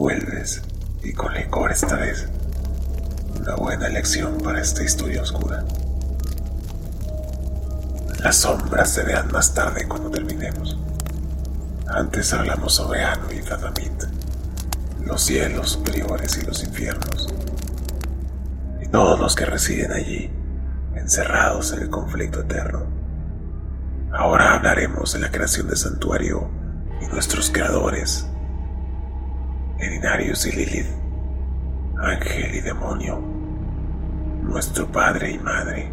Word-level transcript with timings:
Vuelves, 0.00 0.62
y 1.02 1.12
con 1.12 1.34
licor 1.34 1.70
esta 1.70 1.94
vez. 1.96 2.26
Una 3.38 3.54
buena 3.56 3.86
elección 3.86 4.38
para 4.38 4.58
esta 4.58 4.82
historia 4.82 5.20
oscura. 5.20 5.62
Las 8.20 8.36
sombras 8.36 8.88
se 8.94 9.02
vean 9.02 9.30
más 9.30 9.52
tarde 9.52 9.86
cuando 9.86 10.10
terminemos. 10.10 10.78
Antes 11.86 12.32
hablamos 12.32 12.76
sobre 12.76 13.04
Anu 13.04 13.30
y 13.30 13.42
Dadamit, 13.42 14.04
los 15.04 15.20
cielos 15.20 15.72
superiores 15.72 16.38
y 16.38 16.46
los 16.46 16.64
infiernos, 16.64 17.28
y 18.80 18.88
todos 18.88 19.20
los 19.20 19.34
que 19.36 19.44
residen 19.44 19.92
allí, 19.92 20.30
encerrados 20.94 21.74
en 21.74 21.82
el 21.82 21.90
conflicto 21.90 22.40
eterno. 22.40 22.86
Ahora 24.14 24.54
hablaremos 24.54 25.12
de 25.12 25.18
la 25.18 25.30
creación 25.30 25.68
de 25.68 25.76
santuario 25.76 26.48
y 27.02 27.06
nuestros 27.08 27.50
creadores, 27.50 28.29
Elinarius 29.80 30.44
y 30.44 30.52
Lilith, 30.52 30.86
ángel 32.02 32.54
y 32.54 32.60
demonio, 32.60 33.18
nuestro 34.42 34.86
padre 34.92 35.32
y 35.32 35.38
madre. 35.38 35.90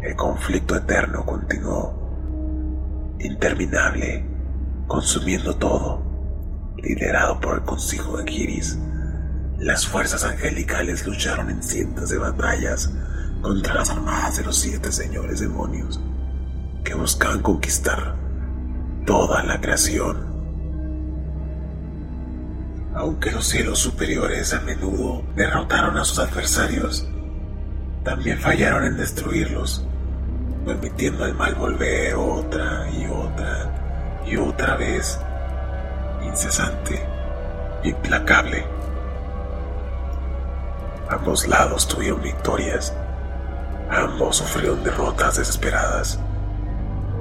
El 0.00 0.16
conflicto 0.16 0.76
eterno 0.76 1.26
continuó, 1.26 3.16
interminable, 3.18 4.24
consumiendo 4.86 5.56
todo, 5.56 6.02
liderado 6.78 7.38
por 7.38 7.56
el 7.56 7.64
Consejo 7.64 8.16
de 8.16 8.24
Kiris. 8.24 8.78
Las 9.58 9.86
fuerzas 9.86 10.24
angelicales 10.24 11.06
lucharon 11.06 11.50
en 11.50 11.62
cientos 11.62 12.08
de 12.08 12.16
batallas 12.16 12.92
contra 13.42 13.74
las 13.74 13.90
armadas 13.90 14.38
de 14.38 14.44
los 14.44 14.56
siete 14.56 14.90
señores 14.90 15.40
demonios 15.40 16.00
que 16.82 16.94
buscaban 16.94 17.42
conquistar 17.42 18.16
toda 19.04 19.42
la 19.42 19.60
creación 19.60 20.35
aunque 22.96 23.30
los 23.30 23.46
cielos 23.46 23.78
superiores 23.78 24.54
a 24.54 24.60
menudo 24.60 25.22
derrotaron 25.34 25.98
a 25.98 26.04
sus 26.04 26.18
adversarios, 26.18 27.06
también 28.02 28.38
fallaron 28.38 28.84
en 28.84 28.96
destruirlos, 28.96 29.84
permitiendo 30.64 31.24
al 31.24 31.34
mal 31.34 31.54
volver 31.56 32.14
otra 32.14 32.88
y 32.90 33.06
otra 33.06 34.22
y 34.26 34.36
otra 34.36 34.76
vez, 34.76 35.20
incesante, 36.26 37.06
implacable. 37.84 38.64
Ambos 41.10 41.46
lados 41.46 41.86
tuvieron 41.86 42.22
victorias, 42.22 42.94
ambos 43.90 44.36
sufrieron 44.38 44.82
derrotas 44.82 45.36
desesperadas. 45.36 46.18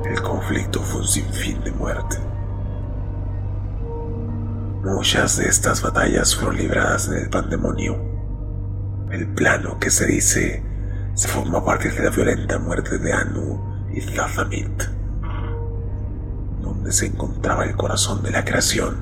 El 0.05 0.21
conflicto 0.21 0.79
fue 0.79 1.01
un 1.01 1.07
sinfín 1.07 1.61
de 1.63 1.71
muerte. 1.71 2.17
Muchas 4.85 5.37
de 5.37 5.47
estas 5.47 5.81
batallas 5.81 6.35
fueron 6.35 6.57
libradas 6.57 7.07
en 7.07 7.15
el 7.15 7.27
pandemonio, 7.27 7.97
el 9.09 9.27
plano 9.33 9.79
que 9.79 9.89
se 9.89 10.05
dice 10.05 10.63
se 11.15 11.27
formó 11.27 11.57
a 11.57 11.65
partir 11.65 11.91
de 11.95 12.03
la 12.03 12.11
violenta 12.11 12.59
muerte 12.59 12.99
de 12.99 13.11
Anu 13.11 13.87
y 13.91 14.01
Zazamit, 14.01 14.83
donde 16.61 16.91
se 16.91 17.07
encontraba 17.07 17.65
el 17.65 17.75
corazón 17.75 18.21
de 18.21 18.29
la 18.29 18.45
creación, 18.45 18.97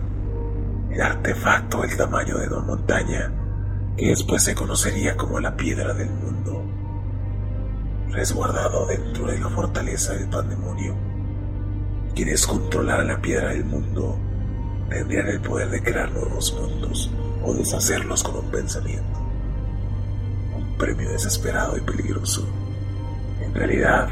el 0.89 1.01
artefacto 1.01 1.81
del 1.81 1.97
tamaño 1.97 2.37
de 2.37 2.47
una 2.47 2.59
montaña, 2.59 3.33
que 3.97 4.07
después 4.07 4.41
se 4.41 4.55
conocería 4.55 5.17
como 5.17 5.41
la 5.41 5.57
piedra 5.57 5.93
del 5.93 6.11
mundo, 6.11 6.63
resguardado 8.09 8.85
dentro 8.85 9.27
de 9.27 9.37
la 9.37 9.49
fortaleza 9.49 10.13
del 10.13 10.29
pandemonio. 10.29 10.95
Quienes 12.15 12.47
controlaran 12.47 13.07
la 13.07 13.21
piedra 13.21 13.49
del 13.49 13.65
mundo 13.65 14.17
tendrían 14.93 15.27
el 15.27 15.41
poder 15.41 15.69
de 15.69 15.81
crear 15.81 16.11
nuevos 16.11 16.53
mundos 16.53 17.09
o 17.43 17.53
deshacerlos 17.53 18.23
con 18.23 18.35
un 18.35 18.51
pensamiento. 18.51 19.19
Un 20.55 20.77
premio 20.77 21.09
desesperado 21.09 21.75
y 21.75 21.81
peligroso. 21.81 22.47
En 23.41 23.53
realidad, 23.55 24.09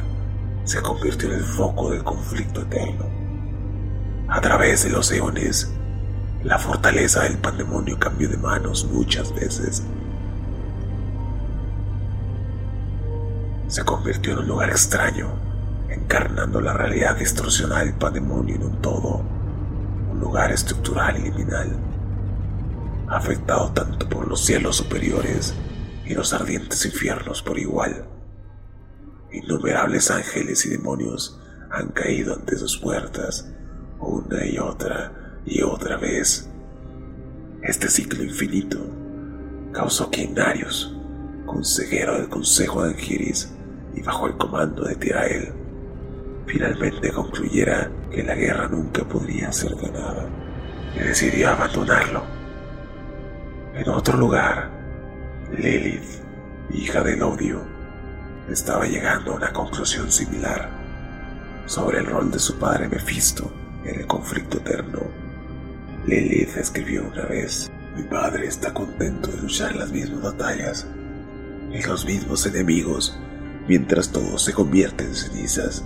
se 0.63 0.81
convirtió 0.81 1.29
en 1.29 1.35
el 1.35 1.43
foco 1.43 1.91
del 1.91 2.03
conflicto 2.03 2.61
eterno. 2.61 3.05
A 4.27 4.41
través 4.41 4.83
de 4.83 4.89
los 4.89 5.11
eones, 5.11 5.71
la 6.43 6.57
fortaleza 6.57 7.23
del 7.23 7.37
pandemonio 7.37 7.99
cambió 7.99 8.27
de 8.27 8.37
manos 8.37 8.85
muchas 8.91 9.33
veces. 9.35 9.83
Se 13.67 13.83
convirtió 13.85 14.33
en 14.33 14.39
un 14.39 14.47
lugar 14.47 14.69
extraño, 14.71 15.29
encarnando 15.89 16.59
la 16.59 16.73
realidad 16.73 17.17
distorsionada 17.17 17.85
del 17.85 17.93
pandemonio 17.93 18.55
en 18.55 18.63
un 18.63 18.81
todo 18.81 19.40
lugar 20.21 20.51
estructural 20.51 21.17
y 21.17 21.23
liminal, 21.23 21.71
afectado 23.09 23.71
tanto 23.73 24.07
por 24.07 24.27
los 24.27 24.45
cielos 24.45 24.77
superiores 24.77 25.53
y 26.05 26.13
los 26.13 26.31
ardientes 26.33 26.85
infiernos 26.85 27.41
por 27.41 27.57
igual. 27.57 28.05
Innumerables 29.31 30.11
ángeles 30.11 30.65
y 30.65 30.69
demonios 30.69 31.39
han 31.71 31.89
caído 31.89 32.35
ante 32.35 32.55
sus 32.57 32.77
puertas 32.77 33.49
una 33.99 34.45
y 34.45 34.57
otra 34.59 35.39
y 35.45 35.61
otra 35.63 35.97
vez. 35.97 36.47
Este 37.63 37.89
ciclo 37.89 38.23
infinito 38.23 38.77
causó 39.71 40.11
que 40.11 40.23
Inarius, 40.23 40.95
consejero 41.45 42.15
del 42.15 42.29
Consejo 42.29 42.83
de 42.83 42.93
Angiris 42.93 43.51
y 43.95 44.01
bajo 44.01 44.27
el 44.27 44.37
comando 44.37 44.83
de 44.83 44.95
Tirael, 44.95 45.60
finalmente 46.45 47.11
concluyera 47.11 47.89
que 48.09 48.23
la 48.23 48.35
guerra 48.35 48.67
nunca 48.67 49.03
podría 49.03 49.51
ser 49.51 49.75
ganada 49.75 50.25
y 50.95 50.99
decidió 50.99 51.49
abandonarlo. 51.49 52.23
En 53.73 53.89
otro 53.89 54.17
lugar, 54.17 54.69
Lilith, 55.57 56.21
hija 56.73 57.01
del 57.01 57.23
odio, 57.23 57.61
estaba 58.49 58.85
llegando 58.85 59.31
a 59.31 59.35
una 59.35 59.53
conclusión 59.53 60.11
similar 60.11 60.69
sobre 61.65 61.99
el 61.99 62.05
rol 62.05 62.31
de 62.31 62.39
su 62.39 62.57
padre 62.57 62.89
Mephisto 62.89 63.51
en 63.85 64.01
el 64.01 64.07
conflicto 64.07 64.57
eterno. 64.57 64.99
Lilith 66.05 66.57
escribió 66.57 67.03
una 67.03 67.25
vez, 67.25 67.71
mi 67.95 68.03
padre 68.03 68.47
está 68.47 68.73
contento 68.73 69.31
de 69.31 69.41
luchar 69.41 69.75
las 69.75 69.91
mismas 69.91 70.21
batallas, 70.21 70.87
en 71.71 71.87
los 71.87 72.05
mismos 72.05 72.45
enemigos, 72.45 73.17
mientras 73.67 74.11
todo 74.11 74.37
se 74.37 74.53
convierte 74.53 75.05
en 75.05 75.15
cenizas. 75.15 75.83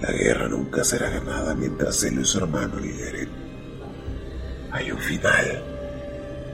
La 0.00 0.12
guerra 0.12 0.48
nunca 0.48 0.82
será 0.82 1.10
ganada 1.10 1.54
mientras 1.54 2.02
él 2.04 2.20
y 2.20 2.24
su 2.24 2.38
hermano 2.38 2.80
lideren. 2.80 3.28
Hay 4.72 4.90
un 4.90 4.98
final, 4.98 5.62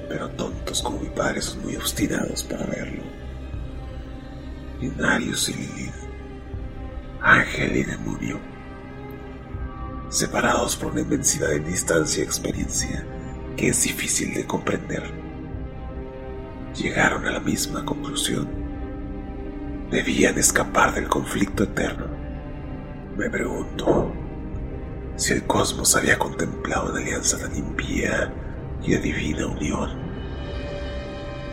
pero 0.09 0.29
tontos 0.31 0.83
como 0.83 0.99
mi 0.99 1.11
padre 1.11 1.41
son 1.41 1.63
muy 1.63 1.77
obstinados 1.77 2.43
para 2.43 2.67
verlo. 2.67 3.05
Binarios 4.81 5.49
y 5.49 5.55
Lilith, 5.55 5.95
ángel 7.21 7.77
y 7.77 7.85
demonio, 7.85 8.41
separados 10.09 10.75
por 10.75 10.91
una 10.91 11.03
inmensidad 11.03 11.49
de 11.51 11.61
distancia 11.61 12.25
y 12.25 12.27
experiencia 12.27 13.07
que 13.57 13.69
es 13.69 13.81
difícil 13.81 14.35
de 14.35 14.45
comprender, 14.45 15.05
llegaron 16.75 17.25
a 17.27 17.31
la 17.31 17.41
misma 17.41 17.85
conclusión. 17.85 18.49
Debían 19.89 20.37
escapar 20.37 20.93
del 20.95 21.07
conflicto 21.07 21.63
eterno 21.63 22.06
me 23.17 23.31
pregunto 23.31 24.13
si 25.17 25.33
el 25.33 25.47
cosmos 25.47 25.97
había 25.97 26.19
contemplado 26.19 26.91
una 26.91 27.01
alianza 27.01 27.39
tan 27.39 27.57
impía 27.57 28.31
y 28.83 28.91
de 28.93 28.99
divina 28.99 29.47
unión. 29.47 29.91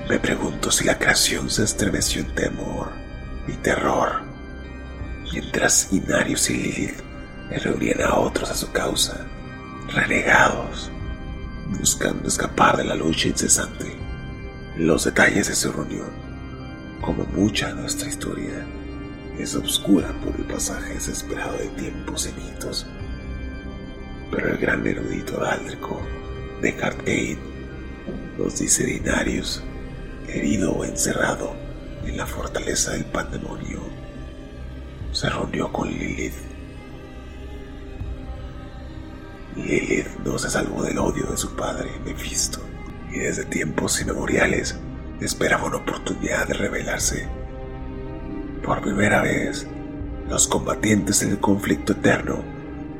Me 0.09 0.19
pregunto 0.19 0.69
si 0.71 0.83
la 0.83 0.99
creación 0.99 1.49
se 1.49 1.63
estremeció 1.63 2.21
en 2.21 2.35
temor 2.35 2.91
y 3.47 3.53
terror, 3.53 4.23
mientras 5.31 5.93
Inarius 5.93 6.49
y 6.49 6.57
Lilith 6.57 7.01
reunían 7.63 8.01
a 8.01 8.15
otros 8.15 8.51
a 8.51 8.55
su 8.55 8.69
causa, 8.73 9.25
renegados, 9.93 10.91
buscando 11.79 12.27
escapar 12.27 12.75
de 12.75 12.83
la 12.83 12.95
lucha 12.95 13.29
incesante. 13.29 13.95
Los 14.75 15.05
detalles 15.05 15.47
de 15.47 15.55
su 15.55 15.71
reunión, 15.71 16.11
como 16.99 17.23
mucha 17.25 17.71
nuestra 17.73 18.09
historia, 18.09 18.65
es 19.39 19.55
obscura 19.55 20.11
por 20.23 20.35
el 20.35 20.45
pasaje 20.45 20.93
desesperado 20.93 21.57
de 21.57 21.67
tiempos 21.69 22.25
y. 22.27 22.85
Pero 24.31 24.49
el 24.49 24.57
gran 24.57 24.85
erudito 24.85 25.43
Aldrico, 25.43 26.01
Descartes 26.61 27.03
Kane, 27.03 27.37
nos 28.37 28.59
dice 28.59 28.85
herido 30.27 30.71
o 30.71 30.85
encerrado 30.85 31.55
en 32.05 32.17
la 32.17 32.25
fortaleza 32.25 32.91
del 32.91 33.05
pandemonio, 33.05 33.81
se 35.11 35.29
reunió 35.29 35.71
con 35.71 35.89
Lilith. 35.89 36.33
Lilith 39.55 40.07
no 40.25 40.39
se 40.39 40.49
salvó 40.49 40.83
del 40.83 40.97
odio 40.97 41.25
de 41.27 41.37
su 41.37 41.55
padre, 41.55 41.91
Mephisto, 42.03 42.59
y 43.11 43.19
desde 43.19 43.45
tiempos 43.45 44.01
inmemoriales 44.01 44.75
esperaba 45.21 45.65
una 45.65 45.77
oportunidad 45.77 46.47
de 46.47 46.55
rebelarse 46.55 47.29
por 48.63 48.81
primera 48.81 49.21
vez, 49.21 49.67
los 50.29 50.47
combatientes 50.47 51.21
en 51.21 51.31
el 51.31 51.39
conflicto 51.39 51.91
eterno 51.91 52.43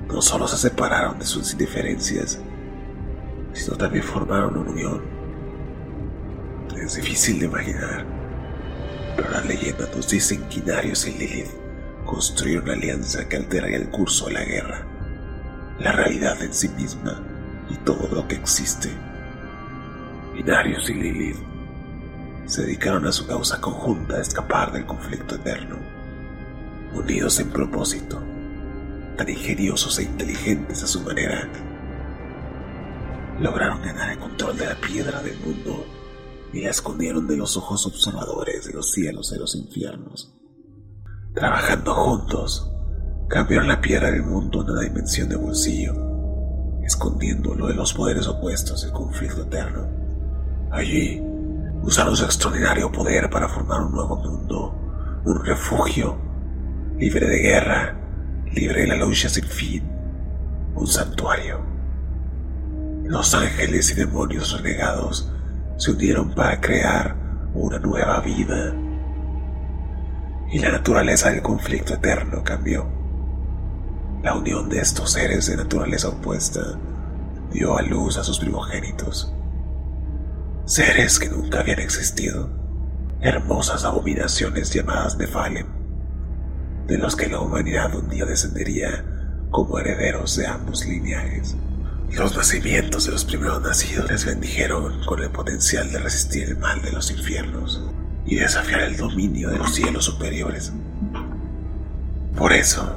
no 0.09 0.21
solo 0.21 0.47
se 0.47 0.57
separaron 0.57 1.17
de 1.17 1.25
sus 1.25 1.53
indiferencias, 1.53 2.39
sino 3.53 3.77
también 3.77 4.03
formaron 4.03 4.57
una 4.57 4.69
unión. 4.69 5.01
Es 6.79 6.95
difícil 6.95 7.39
de 7.39 7.45
imaginar, 7.45 8.05
Pero 9.15 9.29
las 9.29 9.45
leyendas 9.45 9.95
nos 9.95 10.09
dicen 10.09 10.43
que 10.49 10.59
Inarius 10.59 11.07
y 11.07 11.11
Lilith 11.11 11.51
construyeron 12.05 12.65
una 12.65 12.73
alianza 12.73 13.29
que 13.29 13.37
alteraría 13.37 13.77
el 13.77 13.89
curso 13.89 14.27
de 14.27 14.33
la 14.33 14.43
guerra, 14.43 14.85
la 15.79 15.93
realidad 15.93 16.41
en 16.43 16.53
sí 16.53 16.67
misma 16.69 17.23
y 17.69 17.75
todo 17.77 18.09
lo 18.13 18.27
que 18.27 18.35
existe. 18.35 18.89
Inarius 20.35 20.89
y 20.89 20.93
Lilith 20.95 21.52
se 22.45 22.63
dedicaron 22.63 23.05
a 23.05 23.11
su 23.11 23.25
causa 23.25 23.59
conjunta 23.61 24.15
a 24.15 24.21
escapar 24.21 24.71
del 24.71 24.85
conflicto 24.85 25.35
eterno, 25.35 25.77
unidos 26.93 27.39
en 27.39 27.49
propósito, 27.49 28.21
tan 29.17 29.29
ingeniosos 29.29 29.99
e 29.99 30.03
inteligentes 30.03 30.83
a 30.83 30.87
su 30.87 31.01
manera. 31.01 31.49
Lograron 33.39 33.81
ganar 33.81 34.11
el 34.11 34.19
control 34.19 34.57
de 34.57 34.65
la 34.65 34.75
piedra 34.75 35.21
del 35.21 35.37
mundo 35.39 35.85
y 36.53 36.61
la 36.61 36.69
escondieron 36.69 37.27
de 37.27 37.37
los 37.37 37.57
ojos 37.57 37.85
observadores 37.85 38.65
de 38.65 38.73
los 38.73 38.91
cielos 38.91 39.33
y 39.35 39.39
los 39.39 39.55
infiernos. 39.55 40.33
Trabajando 41.33 41.95
juntos, 41.95 42.71
cambiaron 43.27 43.67
la 43.67 43.81
piedra 43.81 44.11
del 44.11 44.23
mundo 44.23 44.61
en 44.61 44.69
una 44.69 44.81
dimensión 44.81 45.29
de 45.29 45.35
bolsillo, 45.35 45.95
escondiéndolo 46.83 47.67
de 47.67 47.73
los 47.73 47.93
poderes 47.93 48.27
opuestos 48.27 48.83
del 48.83 48.91
conflicto 48.91 49.41
eterno. 49.41 49.87
Allí, 50.71 51.21
usaron 51.83 52.15
su 52.15 52.23
extraordinario 52.23 52.91
poder 52.91 53.29
para 53.29 53.49
formar 53.49 53.81
un 53.81 53.91
nuevo 53.91 54.15
mundo, 54.15 55.21
un 55.25 55.45
refugio, 55.45 56.17
libre 56.97 57.27
de 57.27 57.39
guerra, 57.39 57.95
libre 58.53 58.81
de 58.81 58.87
la 58.87 58.95
lucha 58.95 59.27
sin 59.27 59.43
fin, 59.43 59.83
un 60.75 60.87
santuario. 60.87 61.59
Los 63.03 63.35
ángeles 63.35 63.91
y 63.91 63.95
demonios 63.95 64.53
renegados 64.61 65.29
se 65.77 65.91
unieron 65.91 66.33
para 66.33 66.61
crear 66.61 67.15
una 67.53 67.79
nueva 67.79 68.21
vida. 68.21 68.73
Y 70.51 70.59
la 70.59 70.71
naturaleza 70.71 71.31
del 71.31 71.41
conflicto 71.41 71.95
eterno 71.95 72.43
cambió. 72.43 72.87
La 74.21 74.35
unión 74.35 74.69
de 74.69 74.79
estos 74.79 75.11
seres 75.11 75.47
de 75.47 75.57
naturaleza 75.57 76.07
opuesta 76.07 76.61
dio 77.51 77.77
a 77.77 77.81
luz 77.81 78.17
a 78.17 78.23
sus 78.23 78.39
primogénitos. 78.39 79.33
Seres 80.65 81.19
que 81.19 81.27
nunca 81.27 81.59
habían 81.59 81.79
existido. 81.79 82.49
Hermosas 83.19 83.83
abominaciones 83.83 84.73
llamadas 84.73 85.17
Nephalem, 85.17 85.67
de 86.87 86.97
los 86.97 87.17
que 87.17 87.27
la 87.27 87.41
humanidad 87.41 87.93
un 87.93 88.07
día 88.07 88.23
descendería 88.23 89.03
como 89.51 89.77
herederos 89.77 90.37
de 90.37 90.47
ambos 90.47 90.85
lineajes. 90.85 91.57
Los 92.11 92.37
nacimientos 92.37 93.05
de 93.05 93.11
los 93.11 93.25
primeros 93.25 93.61
nacidos 93.61 94.09
les 94.09 94.25
bendijeron 94.25 95.03
con 95.03 95.21
el 95.21 95.31
potencial 95.31 95.91
de 95.91 95.99
resistir 95.99 96.43
el 96.43 96.57
mal 96.57 96.81
de 96.81 96.93
los 96.93 97.11
infiernos 97.11 97.83
y 98.25 98.35
desafiar 98.35 98.83
el 98.83 98.95
dominio 98.95 99.49
de 99.49 99.57
los 99.57 99.75
cielos 99.75 100.05
superiores. 100.05 100.71
Por 102.37 102.53
eso, 102.53 102.95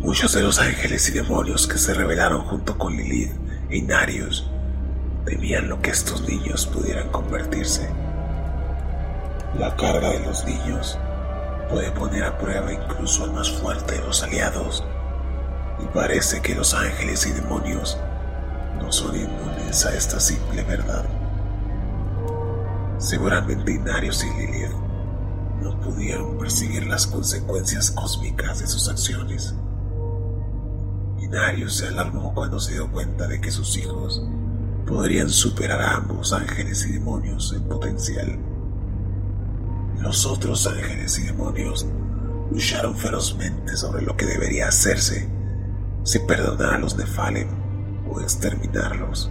muchos 0.00 0.32
de 0.32 0.42
los 0.42 0.58
ángeles 0.58 1.08
y 1.08 1.12
demonios 1.12 1.68
que 1.68 1.78
se 1.78 1.94
rebelaron 1.94 2.40
junto 2.40 2.76
con 2.76 2.96
Lilith 2.96 3.36
e 3.70 3.76
Inarius 3.76 4.51
temían 5.24 5.68
lo 5.68 5.80
que 5.80 5.90
estos 5.90 6.26
niños 6.28 6.66
pudieran 6.66 7.08
convertirse. 7.10 7.88
La 9.58 9.76
carga 9.76 10.10
de 10.10 10.20
los 10.20 10.44
niños 10.44 10.98
puede 11.68 11.90
poner 11.92 12.24
a 12.24 12.38
prueba 12.38 12.72
incluso 12.72 13.24
al 13.24 13.32
más 13.32 13.50
fuerte 13.50 13.94
de 13.94 14.00
los 14.02 14.22
aliados, 14.22 14.84
y 15.82 15.86
parece 15.94 16.40
que 16.40 16.54
los 16.54 16.74
ángeles 16.74 17.26
y 17.26 17.32
demonios 17.32 17.98
no 18.80 18.90
son 18.92 19.16
inmunes 19.16 19.84
a 19.86 19.94
esta 19.94 20.20
simple 20.20 20.62
verdad. 20.64 21.04
Seguramente 22.98 23.72
Inarius 23.72 24.24
y 24.24 24.30
Lilith 24.30 24.72
no 25.60 25.78
pudieron 25.80 26.38
percibir 26.38 26.86
las 26.86 27.06
consecuencias 27.06 27.90
cósmicas 27.90 28.60
de 28.60 28.66
sus 28.66 28.88
acciones. 28.88 29.54
Inarius 31.20 31.76
se 31.76 31.88
alarmó 31.88 32.32
cuando 32.34 32.60
se 32.60 32.74
dio 32.74 32.90
cuenta 32.90 33.26
de 33.26 33.40
que 33.40 33.50
sus 33.50 33.76
hijos 33.76 34.22
podrían 34.86 35.28
superar 35.28 35.80
a 35.80 35.96
ambos 35.96 36.32
ángeles 36.32 36.86
y 36.86 36.92
demonios 36.92 37.52
en 37.54 37.62
potencial. 37.64 38.38
Los 40.00 40.26
otros 40.26 40.66
ángeles 40.66 41.18
y 41.18 41.22
demonios 41.24 41.86
lucharon 42.50 42.96
ferozmente 42.96 43.76
sobre 43.76 44.02
lo 44.02 44.16
que 44.16 44.26
debería 44.26 44.68
hacerse 44.68 45.28
si 46.02 46.18
perdonar 46.20 46.74
a 46.74 46.78
los 46.78 46.96
Nephalem 46.96 47.62
exterminarlos. 48.20 49.30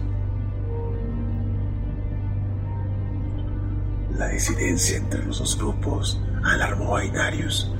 La 4.16 4.28
disidencia 4.28 4.98
entre 4.98 5.24
los 5.24 5.38
dos 5.38 5.58
grupos 5.58 6.20
alarmó 6.44 6.96
a 6.96 7.04
Inarius, 7.04 7.70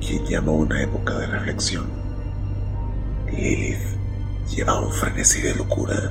quien 0.00 0.24
llamó 0.26 0.52
una 0.52 0.82
época 0.82 1.14
de 1.18 1.26
reflexión. 1.26 1.88
Lilith 3.26 3.78
llevaba 4.54 4.80
un 4.80 4.92
frenesí 4.92 5.40
de 5.40 5.54
locura 5.54 6.10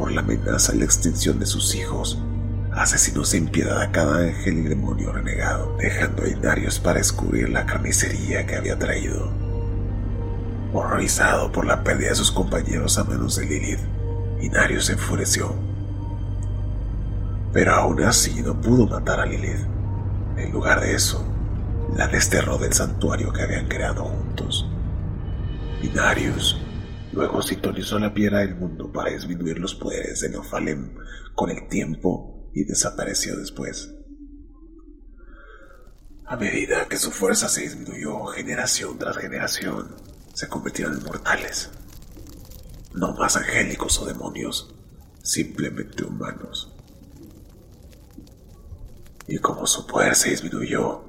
por 0.00 0.10
la 0.10 0.22
amenaza 0.22 0.74
y 0.74 0.78
la 0.78 0.86
extinción 0.86 1.38
de 1.38 1.44
sus 1.44 1.74
hijos. 1.74 2.18
Asesinó 2.72 3.24
sin 3.24 3.48
piedad 3.48 3.82
a 3.82 3.92
cada 3.92 4.20
ángel 4.20 4.58
y 4.58 4.62
demonio 4.62 5.12
renegado, 5.12 5.76
dejando 5.76 6.24
a 6.24 6.28
Inarius 6.28 6.78
para 6.78 6.98
descubrir 6.98 7.50
la 7.50 7.66
carnicería 7.66 8.46
que 8.46 8.56
había 8.56 8.78
traído 8.78 9.30
Horrorizado 10.72 11.50
por 11.50 11.66
la 11.66 11.82
pérdida 11.82 12.10
de 12.10 12.14
sus 12.14 12.30
compañeros 12.30 12.96
a 12.96 13.04
manos 13.04 13.36
de 13.36 13.44
Lilith, 13.44 13.80
Inario 14.40 14.80
se 14.80 14.92
enfureció. 14.92 15.52
Pero 17.52 17.74
aún 17.74 18.02
así 18.04 18.40
no 18.40 18.58
pudo 18.60 18.86
matar 18.86 19.18
a 19.18 19.26
Lilith. 19.26 19.66
En 20.36 20.52
lugar 20.52 20.80
de 20.80 20.94
eso, 20.94 21.26
la 21.96 22.06
desterró 22.06 22.56
del 22.56 22.72
santuario 22.72 23.32
que 23.32 23.42
habían 23.42 23.66
creado 23.66 24.04
juntos. 24.04 24.66
Inarius 25.82 26.56
luego 27.12 27.42
sintonizó 27.42 27.98
la 27.98 28.14
piedra 28.14 28.40
del 28.40 28.54
mundo 28.54 28.90
para 28.92 29.10
disminuir 29.10 29.58
los 29.58 29.74
poderes 29.74 30.20
de 30.20 30.30
Neophalem 30.30 30.94
con 31.34 31.50
el 31.50 31.68
tiempo 31.68 32.50
y 32.54 32.64
desapareció 32.64 33.36
después. 33.36 33.92
A 36.26 36.36
medida 36.36 36.86
que 36.88 36.96
su 36.96 37.10
fuerza 37.10 37.48
se 37.48 37.62
disminuyó 37.62 38.26
generación 38.26 38.98
tras 38.98 39.16
generación, 39.16 39.96
se 40.32 40.48
convirtieron 40.48 40.98
en 40.98 41.04
mortales. 41.04 41.70
No 42.94 43.14
más 43.14 43.36
angélicos 43.36 43.98
o 44.00 44.06
demonios, 44.06 44.74
simplemente 45.22 46.04
humanos. 46.04 46.72
Y 49.26 49.38
como 49.38 49.66
su 49.66 49.86
poder 49.86 50.14
se 50.14 50.30
disminuyó, 50.30 51.04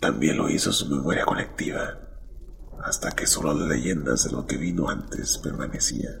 también 0.00 0.36
lo 0.36 0.48
hizo 0.48 0.72
su 0.72 0.88
memoria 0.88 1.24
colectiva, 1.24 2.03
hasta 2.84 3.12
que 3.12 3.26
solo 3.26 3.54
las 3.54 3.68
leyendas 3.68 4.24
de 4.24 4.32
lo 4.32 4.46
que 4.46 4.58
vino 4.58 4.88
antes 4.88 5.38
permanecían. 5.38 6.20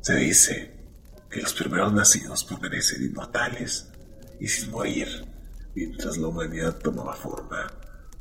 Se 0.00 0.16
dice 0.16 0.74
que 1.30 1.42
los 1.42 1.52
primeros 1.52 1.92
nacidos 1.92 2.44
permanecen 2.44 3.04
inmortales 3.04 3.88
y 4.40 4.48
sin 4.48 4.70
morir 4.70 5.26
mientras 5.74 6.16
la 6.16 6.28
humanidad 6.28 6.76
tomaba 6.78 7.14
forma 7.14 7.70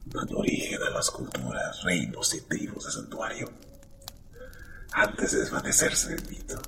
dando 0.06 0.40
origen 0.40 0.82
a 0.84 0.90
las 0.90 1.10
culturas, 1.10 1.84
reinos 1.84 2.34
y 2.34 2.42
tribus 2.42 2.86
de 2.86 2.92
santuario, 2.92 3.50
antes 4.92 5.32
de 5.32 5.40
desvanecerse 5.40 6.14
el 6.14 6.28
mito. 6.28 6.62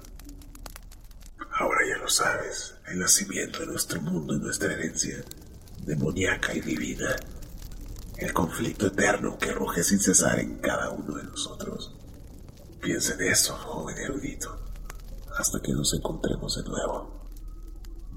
Ahora 1.60 1.80
ya 1.88 1.98
lo 1.98 2.08
sabes, 2.08 2.76
el 2.88 3.00
nacimiento 3.00 3.60
de 3.60 3.68
nuestro 3.68 4.02
mundo 4.02 4.34
y 4.36 4.40
nuestra 4.40 4.72
herencia, 4.74 5.24
demoníaca 5.86 6.54
y 6.54 6.62
divina, 6.62 7.16
el 8.24 8.34
conflicto 8.34 8.88
eterno 8.88 9.38
que 9.38 9.52
ruge 9.52 9.84
sin 9.84 10.00
cesar 10.00 10.40
en 10.40 10.60
cada 10.60 10.90
uno 10.92 11.16
de 11.16 11.24
nosotros. 11.24 11.94
Piensa 12.82 13.14
en 13.16 13.22
eso, 13.24 13.56
joven 13.56 13.98
erudito, 13.98 14.60
hasta 15.38 15.62
que 15.62 15.74
nos 15.74 15.94
encontremos 15.94 16.56
de 16.56 16.70
nuevo. 16.70 17.30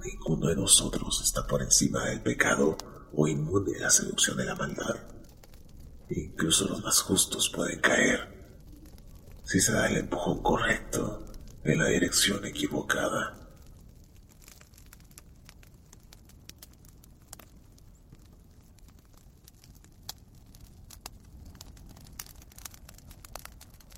Ninguno 0.04 0.48
de 0.48 0.56
nosotros 0.56 1.20
está 1.22 1.46
por 1.46 1.62
encima 1.62 2.04
del 2.04 2.20
pecado 2.20 2.76
o 3.14 3.26
inmune 3.26 3.78
a 3.78 3.82
la 3.82 3.90
seducción 3.90 4.36
de 4.36 4.44
la 4.44 4.54
maldad. 4.54 4.96
Incluso 6.10 6.68
los 6.68 6.82
más 6.82 7.00
justos 7.00 7.50
pueden 7.50 7.80
caer 7.80 8.36
si 9.44 9.60
se 9.60 9.72
da 9.72 9.88
el 9.88 9.96
empujón 9.96 10.42
correcto 10.42 11.24
en 11.64 11.78
la 11.78 11.86
dirección 11.86 12.44
equivocada. 12.44 13.45